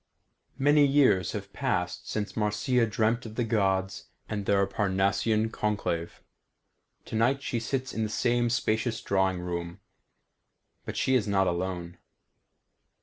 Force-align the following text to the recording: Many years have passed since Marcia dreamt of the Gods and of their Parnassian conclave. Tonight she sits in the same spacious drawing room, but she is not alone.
Many 0.57 0.83
years 0.83 1.33
have 1.33 1.53
passed 1.53 2.09
since 2.09 2.35
Marcia 2.35 2.87
dreamt 2.87 3.27
of 3.27 3.35
the 3.35 3.43
Gods 3.43 4.07
and 4.27 4.39
of 4.39 4.45
their 4.47 4.65
Parnassian 4.65 5.51
conclave. 5.51 6.21
Tonight 7.05 7.43
she 7.43 7.59
sits 7.59 7.93
in 7.93 8.01
the 8.01 8.09
same 8.09 8.49
spacious 8.49 8.99
drawing 8.99 9.41
room, 9.41 9.79
but 10.85 10.97
she 10.97 11.13
is 11.13 11.27
not 11.27 11.45
alone. 11.45 11.99